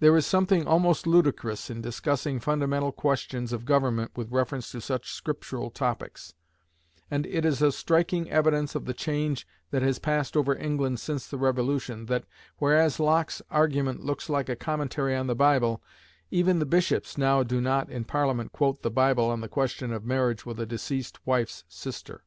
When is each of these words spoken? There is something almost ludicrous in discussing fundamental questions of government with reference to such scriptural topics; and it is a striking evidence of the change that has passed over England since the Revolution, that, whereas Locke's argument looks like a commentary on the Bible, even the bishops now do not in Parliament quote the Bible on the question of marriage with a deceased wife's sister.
There 0.00 0.14
is 0.14 0.26
something 0.26 0.66
almost 0.66 1.06
ludicrous 1.06 1.70
in 1.70 1.80
discussing 1.80 2.38
fundamental 2.38 2.92
questions 2.92 3.50
of 3.50 3.64
government 3.64 4.10
with 4.14 4.30
reference 4.30 4.70
to 4.72 4.80
such 4.82 5.10
scriptural 5.10 5.70
topics; 5.70 6.34
and 7.10 7.24
it 7.24 7.46
is 7.46 7.62
a 7.62 7.72
striking 7.72 8.28
evidence 8.30 8.74
of 8.74 8.84
the 8.84 8.92
change 8.92 9.46
that 9.70 9.80
has 9.80 9.98
passed 10.00 10.36
over 10.36 10.54
England 10.54 11.00
since 11.00 11.26
the 11.26 11.38
Revolution, 11.38 12.04
that, 12.12 12.26
whereas 12.58 13.00
Locke's 13.00 13.40
argument 13.50 14.04
looks 14.04 14.28
like 14.28 14.50
a 14.50 14.54
commentary 14.54 15.16
on 15.16 15.28
the 15.28 15.34
Bible, 15.34 15.82
even 16.30 16.58
the 16.58 16.66
bishops 16.66 17.16
now 17.16 17.42
do 17.42 17.58
not 17.58 17.88
in 17.88 18.04
Parliament 18.04 18.52
quote 18.52 18.82
the 18.82 18.90
Bible 18.90 19.30
on 19.30 19.40
the 19.40 19.48
question 19.48 19.94
of 19.94 20.04
marriage 20.04 20.44
with 20.44 20.60
a 20.60 20.66
deceased 20.66 21.18
wife's 21.26 21.64
sister. 21.68 22.22